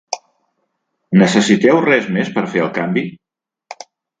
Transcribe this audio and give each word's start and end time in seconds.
Necessiteu 1.23 1.83
res 1.87 2.09
més 2.17 2.33
per 2.39 2.47
fer 2.55 2.65
el 2.67 2.73
canvi? 2.81 3.05